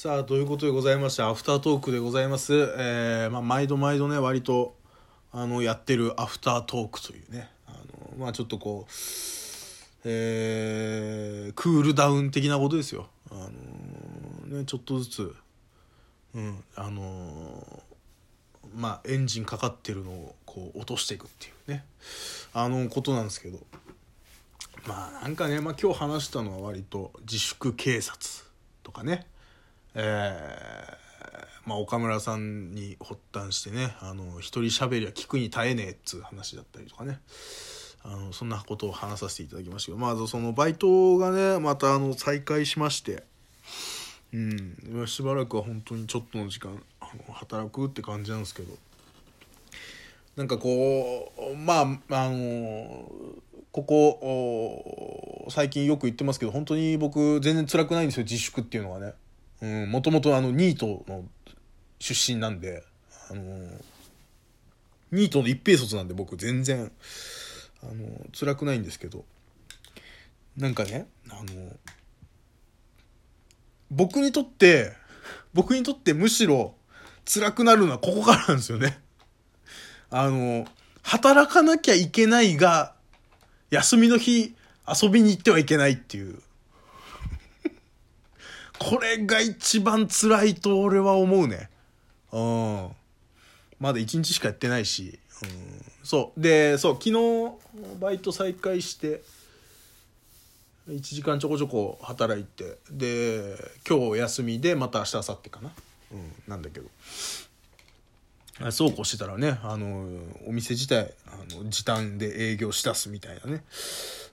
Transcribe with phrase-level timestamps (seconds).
[0.00, 2.54] さあ、ということでございまして、アフタートークでございます。
[2.54, 4.76] えー、まあ、毎度毎度ね、割と、
[5.32, 8.92] あの、やってるアフタートークというね、あの、まあ、ちょっとこう、
[10.04, 13.08] えー、クールダウン的なことですよ。
[13.32, 13.48] あ
[14.46, 15.34] のね、ちょっとずつ、
[16.32, 17.82] うん、あの
[18.76, 21.84] まあ、エンジンかかってるのを、こう、落としていくっていうね、
[22.54, 23.58] あの、ことなんですけど、
[24.86, 28.44] まあ、なんかね、まあ、今日話したのは割と自粛警察
[28.84, 29.26] とかね、
[29.94, 30.98] えー
[31.68, 37.20] まあ、岡村さんに発端してねあの一人喋りは聞くに耐えねえっつう話だったりとかね
[38.02, 43.22] あのそんなことを話させていただきましたけどまずそのバイトがねまたあの再開しまして
[44.32, 48.72] うんしばらくは本当にちょっとの時間あの働くって感じなんですけど
[50.36, 53.12] なんかこうまああの
[53.72, 59.12] ここ最近よく言ってますけど本当に僕全然辛くないんですよ自粛っていうのはね。
[59.60, 61.24] もともとあのニートの
[61.98, 62.84] 出身なんで、
[63.30, 63.42] あの
[65.10, 66.92] ニートの一平卒なんで僕全然、
[67.82, 69.24] あの辛くないんですけど、
[70.56, 71.76] なんかね、あの
[73.90, 74.92] 僕にとって、
[75.54, 76.74] 僕にとってむしろ
[77.24, 79.00] 辛くなるのはここからなんですよね。
[80.10, 80.66] あの、
[81.02, 82.94] 働かなきゃいけないが、
[83.70, 84.54] 休みの日
[84.86, 86.40] 遊びに行ってはいけないっていう。
[88.78, 91.68] これが一番辛いと俺は思うね。
[92.32, 92.88] うん。
[93.80, 95.18] まだ一日しかやってないし。
[95.42, 95.84] うん。
[96.02, 96.40] そう。
[96.40, 97.52] で、そう、昨日、
[98.00, 99.22] バイト再開して、
[100.88, 103.56] 1時間ちょこちょこ働いて、で、
[103.88, 105.72] 今日休みで、また明日、明後日かな。
[106.12, 106.88] うん、なんだけど。
[108.72, 110.08] そうこうしてたらね、あの、
[110.46, 113.62] お店自体、あの、時短で営業しだすみたいなね、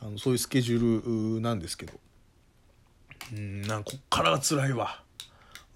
[0.00, 1.92] あのそういうスケジュールなんですけど。
[3.32, 5.02] うんなんこっからが辛いわ。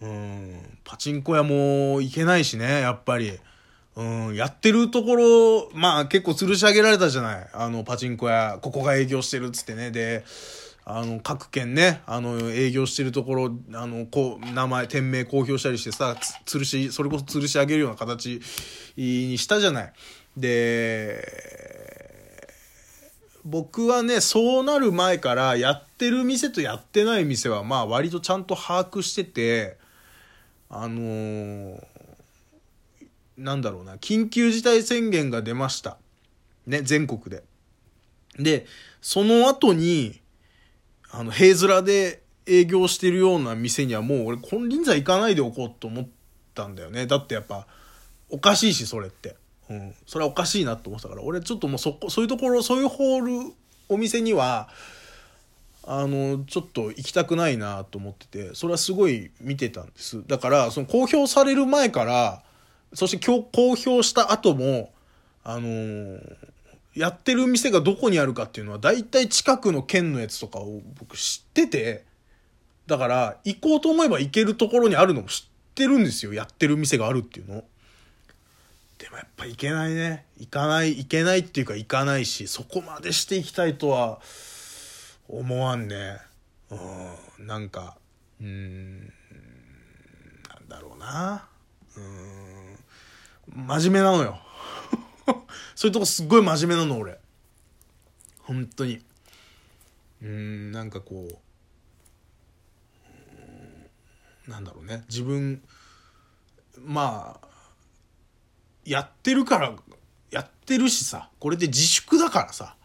[0.00, 3.39] うんパチンコ屋も行けないしねやっぱり。
[3.95, 7.48] うんやってるところまあ結構吊るし上げられたじゃない。
[7.52, 9.91] あのパチンコ屋ここが営業してるっつってね。
[9.91, 10.24] で
[10.85, 18.41] あの各県ねあの営業してるところあのこう名前店名公表したりしてさ吊るしそれこそ吊るし上げるような形
[18.96, 19.92] にしたじゃない。
[20.36, 21.61] で
[23.45, 29.79] 僕はね、そうなる前からやってる店とやってない店はまあ割とちゃんと把握してて、
[30.70, 31.85] あのー、
[33.36, 35.98] なんだろうな、緊急事態宣言が出ました。
[36.67, 37.42] ね、全国で。
[38.39, 38.67] で、
[39.01, 40.20] その後に、
[41.11, 46.09] あの、平面で営業してるような店にはもう俺金輪際行かないでおこうと思っ
[46.55, 47.07] たんだよね。
[47.07, 47.67] だってやっぱ、
[48.30, 49.36] おかしいし、それって。
[49.70, 53.55] うん、それはおかしいなと思ってたから俺ちょっともうそこそういうところそういうホール
[53.89, 54.68] お店には
[55.84, 62.42] あのちょっと行きたくないなと思っててそれはすごい見てたんですだからその公表される前から
[62.95, 64.92] そして今日公表した後も
[65.45, 66.20] あの
[66.94, 72.05] やってる店がどこにあるかっていうのは大体近くの県のやつとかを僕知ってて
[72.86, 77.64] だから行こうと思えば行けるところにあるのも知ってるんですよやってる店があるっていうの。
[79.02, 80.27] でもやっぱ行けないね。
[80.39, 84.20] 行かない行けないっていうか行かないしそこまでしていきたいとは
[85.29, 86.18] 思わんね。
[86.70, 87.46] うん。
[87.48, 87.96] なんか
[88.41, 89.11] うんな
[90.64, 91.48] んだろうな。
[91.96, 92.01] う
[93.61, 93.67] ん。
[93.67, 94.39] 真面目なのよ。
[95.74, 97.18] そういうとこすっごい真面目なの俺。
[98.42, 99.05] 本当に。
[100.23, 101.27] うんなんかこ
[104.46, 105.02] うなんだろうね。
[105.08, 105.61] 自分
[106.79, 107.52] まあ
[108.85, 109.75] やってるから、
[110.31, 112.77] やってるしさ、これで自粛だからさ、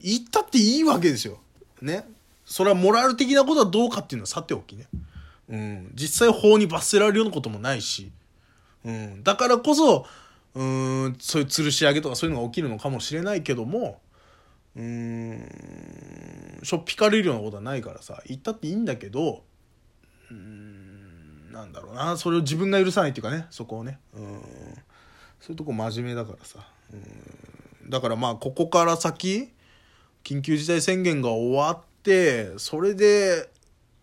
[0.00, 1.38] 言ったっていいわけですよ。
[1.80, 2.06] ね。
[2.44, 4.86] それはモラル的なことはどうかっていうのはさておきね。
[5.48, 5.90] うん。
[5.94, 8.10] 実際法に罰せられるようなこともないし。
[8.84, 9.22] うん。
[9.22, 10.06] だからこそ、
[10.54, 14.00] うん、そういう吊るし上げとかそういうのが起きるのかもしれないけども、
[14.76, 15.48] うん、
[16.62, 19.42] しょっぴかれるようなことはないからさ、言ったっていいんだけど、
[20.30, 23.98] うん、なんだろうな、それを自分が許さないっていうかね、そこをね。
[24.14, 24.42] うん
[25.44, 26.66] そういうとこ真面目だからさ。
[26.90, 27.90] うん。
[27.90, 29.50] だからまあここから先
[30.24, 33.50] 緊急事態宣言が終わってそれで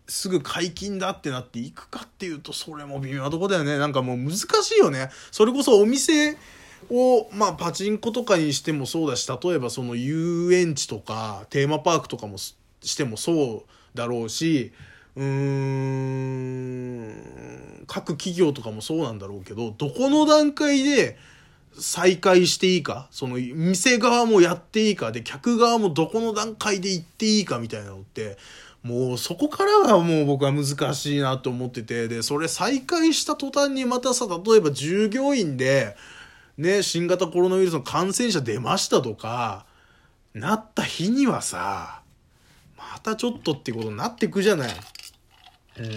[0.06, 3.76] すぐ解禁だってなっていくかっていうとそれも微妙なとこだよね。
[3.76, 5.10] なんかもう難しいよね。
[5.32, 6.36] それこそお店
[6.88, 12.54] をまあパチンコとかにしてもそうだし例えばその遊園地とかテーマパークとかもし
[12.96, 14.72] てもそうだろうし
[15.16, 17.02] うーん
[17.86, 21.18] 各企業とかもそうなんだろうけどどこの段階で
[21.78, 28.36] 再開していいか、その店側もやっていいかで、客側もどこの段階で行っていいかみたいなのって、
[28.82, 35.96] もうそこからがもう僕は難しいなと思ってて、で、それ再開した途端にまたさ、例えば従業員で、
[36.58, 39.64] ね、新型コロナウイルスの感染者出ましたとか、
[40.34, 42.02] なった日にはさ、
[42.76, 44.72] またちょっとってことになってくじゃない。
[45.78, 45.90] うん。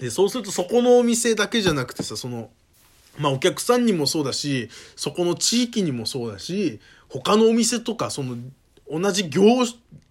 [0.00, 2.50] で、そうするとそこのお店だけじゃなくてさ、その、
[3.18, 8.36] まあお客さんにもそうだし、そこの地域にもそうだし、他のお店とか、その、
[8.90, 9.42] 同じ業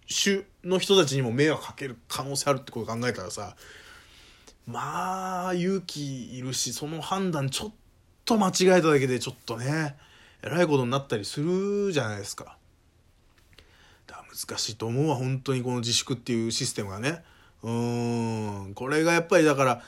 [0.08, 3.56] 種の人たちにも迷惑かける可能性あるってことを考えたらさ、
[4.66, 7.70] まあ、勇気いるし、その判断ちょっ
[8.24, 9.96] と間違えただけでちょっとね、
[10.42, 12.56] えらいことになったりするじゃないですか。
[14.10, 17.22] だ難しいと思うわ、本当にこの自粛っていうシステムがね。
[17.62, 19.82] うーん、これがやっぱりだから、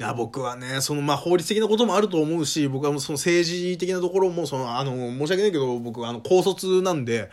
[0.00, 7.30] いや僕はね、そのまあ法律的なこともあると思うし、僕はもうその政治的なところも、その、あの、申し訳ないけど、僕はあの、高卒なんで、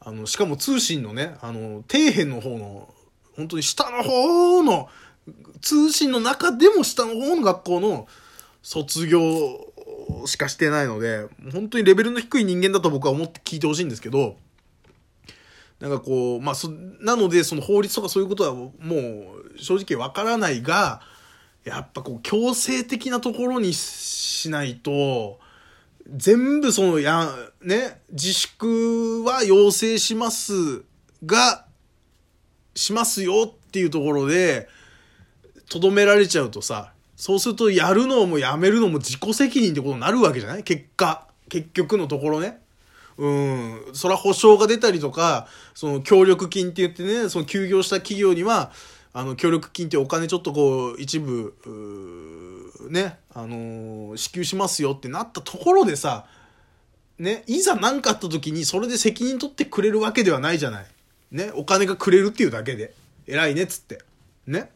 [0.00, 2.92] あの、しかも通信のね、あの、底辺の方の、
[3.36, 4.88] 本当に下の方の、
[5.60, 8.08] 通信の中でも下の方の学校の
[8.62, 9.20] 卒業
[10.26, 14.36] しかしてないので、本当にレベルの低い人間だと僕は思って聞いてほしいんですけど、
[15.80, 16.68] なんかこう、まあ、そ、
[17.00, 21.00] なので、その法律とかそういうことはもう正直わからないが、
[21.64, 25.40] やっぱこう強制的なところにしないと、
[26.14, 27.28] 全部そのや、
[27.62, 30.82] ね、自粛は要請します
[31.24, 31.66] が、
[32.74, 34.68] しますよっていうところで、
[35.68, 40.64] とどめられちゃうとさ、そうするとやるのもやめるのも自己責任ってことになるわけじゃない？
[40.64, 41.26] 結果。
[41.48, 42.60] 結局のところね。
[43.20, 43.80] うん。
[43.92, 48.72] そら保証が出たりとか、その協力金って言ってね、その休業した企業には、
[49.12, 51.54] あの、協力金ってお金ちょっとこう、一部、
[52.88, 56.24] ね、あのー、支給しますよってなったところでさ、
[57.18, 60.86] ね、いざ何かあった時にそれで責任取ってくれるわけではないじゃない。
[61.30, 62.94] ね、お金がくれるっていうだけで。
[63.26, 64.02] 偉いねっつって。
[64.46, 64.70] ね。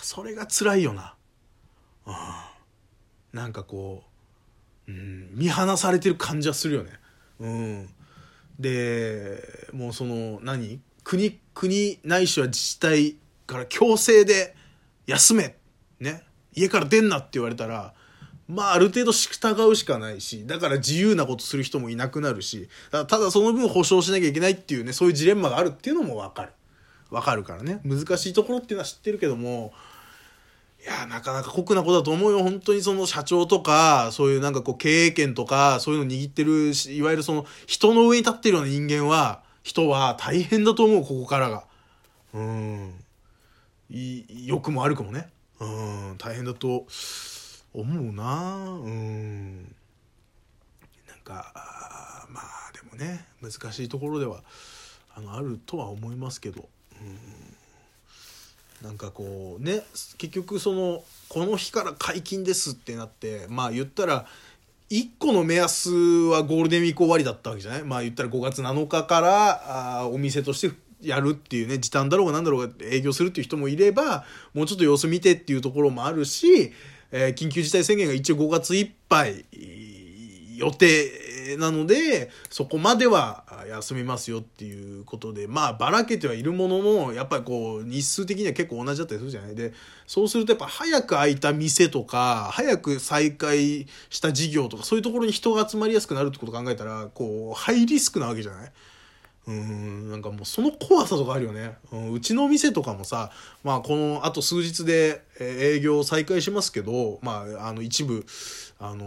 [0.00, 1.14] それが辛いよな。
[2.06, 2.14] うん。
[3.32, 4.11] なんかこう、
[4.88, 6.90] うん、見放されてる感じはするよね。
[7.40, 7.88] うん。
[8.58, 10.80] で、もうその、何？
[11.04, 14.54] 国、国ないしは自治体から強制で
[15.06, 15.56] 休め。
[16.00, 16.24] ね？
[16.54, 17.94] 家から出んなって言われたら、
[18.46, 26.52] まあある程度従うしかないし、だから自由なことする人もいなくなるし、ただその分保証しなきゃいけないっていうね、そういうジレンマがあるっていうのもわかる。
[27.10, 27.80] わかるからね。
[27.84, 29.72] 難しいところっていうのは知ってるけども、
[30.82, 32.42] いや、なかなか酷なことだと思うよ。
[32.42, 41.64] 本当にその社長とか、そういうなんかこう経営権とか、そういうの握ってる、いわゆるその人の上に立ってるような人間は、人は大変だと思う、ここからが。
[42.34, 42.94] うん。
[43.88, 45.30] 良くも悪くもね。
[45.60, 46.86] うん、大変だと
[47.72, 49.62] 思うなうん。
[51.06, 54.42] なんか、まあでもね、難しいところでは、
[55.14, 56.68] あの、あるとは思いますけど。
[57.00, 57.31] うん
[58.82, 59.82] なんかこうね
[60.18, 64.26] 結局そのこの日から解禁ですってなってまあ言ったら
[64.90, 67.82] 1個の目安はゴールデンウィーク終わりだったわけじゃない？
[67.84, 76.72] まあ言ったら5月7日からあお店としてやるっていうね時短だろうが何だろうが営業するっていう人もいればもうちょっと様子見てっていうところもあるし、
[77.10, 79.44] えー、緊急事態宣言が一応5月いっぱい
[80.56, 81.10] 予定
[81.58, 89.72] なので、そこまでは休みますよっていうことで、まあ、ばらけてはいるものの、やっぱりこう、日数的には結構同じだったりするじゃないで、
[90.06, 98.72] そうするとやっぱ早く開いた店とか、早く再開した事業とか、そういうところに人が集まりやすくなるってこと考えたら、こう、ハイリスクなわけじゃない
[99.46, 101.74] うん、なんかもうその怖さとかあるよね。
[101.90, 103.32] うん、うちの店とかもさ、
[103.64, 108.24] まあこのあと数日で営業再開しますけど、まああの一部、
[108.84, 109.04] あの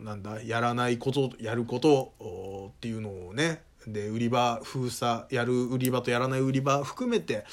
[0.00, 7.44] ー、なんだ、やらないこと、やることっていうのをね、で、売り場封鎖、やる売り場とやらない売り場含めて、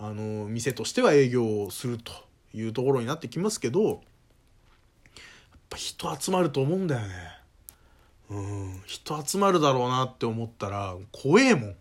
[0.00, 2.12] あのー、店としては営業をすると
[2.52, 3.98] いうところになってきますけど、やっ
[5.70, 7.40] ぱ人集まると思うんだよね。
[8.30, 11.76] うん人集まるだろうなって思ったら怖えもん、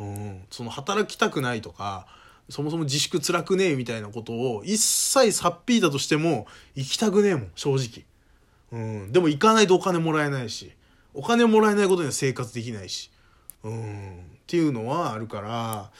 [0.00, 2.06] うん、その働きたくないとか
[2.48, 8.04] そもそも自粛辛くねえみたいなことを一切さっぴいたとしても行きたくねえもん正直、
[8.72, 10.72] うん、でも行かないとお金もらえないし
[11.14, 13.10] お金もらえないことには生活できないし、
[13.62, 15.90] うん、っていうのはあるから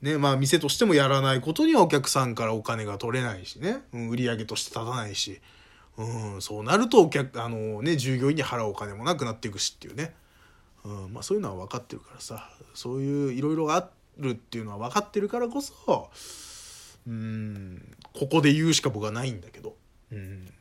[0.00, 5.40] ねまあ店としてもやらないことにはお客さんからお金が取れないしね、うん、売り上げとして立たないし。
[5.98, 10.14] うん、そうなるとお客あの、ね、従業員に払うお金もなくなっていくしっていうね、
[10.84, 11.12] うん。
[11.12, 12.48] まあ、そういうのは分かってるからさ。
[12.72, 16.10] そういういろいろあってるっていうのは分かってるからこそ
[17.06, 19.76] うんここで言うしか僕はないんだけど、
[20.12, 20.52] うん。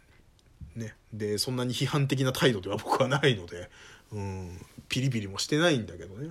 [0.76, 3.70] ね、でそんなに批判的な態度では僕はないので、
[4.12, 6.30] うん、ピリピリもしてないんだけどね、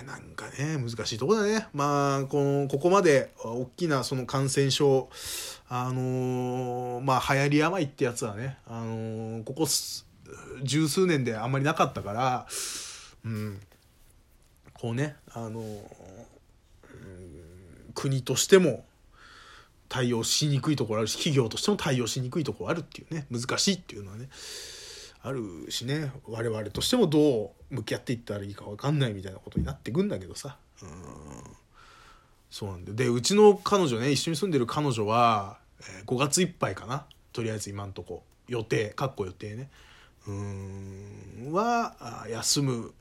[0.00, 1.68] うん、なんかね難しいとこだね。
[1.72, 5.08] まあこのここまで大きなその感染症
[5.68, 9.66] あのー、まあ流行り病ってやつはね、あのー、ここ
[10.64, 12.46] 十数年であんまりなかったから、
[13.24, 13.60] うん、
[14.82, 15.62] こうね、あの、
[17.94, 18.84] 国としても
[19.88, 24.28] 対応しにくいところあるし企業としても対応しにくいところあるっていうね難しいっていうのはね
[25.22, 30.56] あるしね我々としてもどう向き合っていったらいいか分かんないみたいなことになってくんだけどさ。
[30.82, 30.88] うん。
[32.50, 37.04] そうなんででうちの彼女ね一緒に住んでる彼女はえ、5月いっぱいかな。
[37.32, 38.24] とりあえず今んとこ。
[38.48, 39.70] 予定かっこ予定ね。
[40.26, 41.52] うん。
[41.52, 42.94] は休む。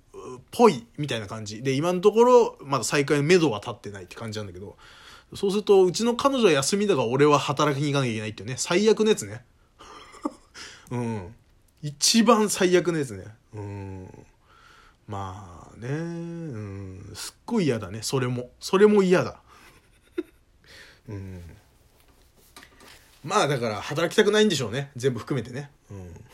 [0.51, 1.63] ぽいみたいな感じ。
[1.63, 4.77] で今のところまだ再開のめどは立ってないって感じなんだけど。
[5.34, 8.56] そうするとうちの彼女は休みだが俺は働きに行かなきゃいけないっていうね。
[8.58, 9.46] 最悪のやつね。
[10.91, 11.36] うん。
[11.82, 13.25] 一番最悪のやつね。
[13.53, 14.25] うん。
[15.08, 15.88] まあね。
[15.88, 17.12] うん。
[17.15, 18.01] すっごい嫌だね。
[18.01, 18.50] それも。
[18.60, 19.41] それも嫌だ。
[21.08, 21.41] うん。
[23.24, 24.91] まあだから働きたくないんでしょうね。
[24.98, 25.72] 全部含めてね。
[25.89, 26.25] うん。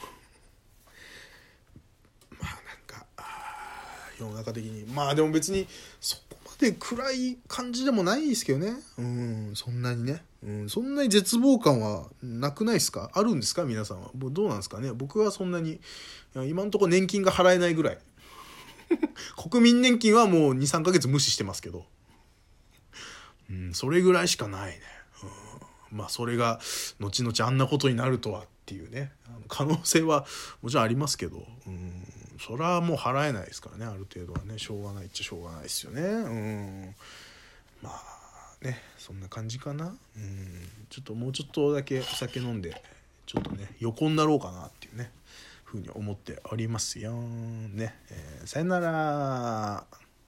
[4.19, 4.86] 世の中的に。
[4.93, 5.67] まあでも別に
[6.01, 8.74] そこまで暗い感じでもないですけどね。
[8.97, 13.12] うんそんなにね、うん、そんなに絶望感はなくないですか？
[13.13, 13.63] あるんですか？
[13.63, 14.09] 皆さんは。
[14.15, 14.91] どうなんですかね？
[14.91, 15.79] 僕はそんなに
[16.47, 17.97] 今のところ年金が払えないぐらい。
[19.50, 21.86] 国民年金はもう23ヶ月無視してますけど。
[23.50, 24.81] うんそれぐらいしかないね。
[25.91, 26.59] うんまあそれが
[27.00, 29.12] 後々あんなことになるとはっていうね。
[29.47, 30.25] 可能性は
[30.62, 31.47] もちろんありますけど。
[31.65, 31.97] うん。
[32.39, 33.86] それはもう払えないですからね。
[33.86, 34.58] ある程度はね。
[34.58, 36.01] しょうがないっちゃしょうがないですよね。
[36.01, 36.96] うん。
[37.82, 38.82] まあね。
[38.98, 39.88] そんな感じかな。
[39.88, 40.70] うん。
[40.89, 42.82] ちょっともうちょっとだけお酒飲んで
[43.25, 45.12] ちょっとね横になろうかなっていうね。
[45.67, 50.06] ふうに思っておりますよね、えー、さよなら。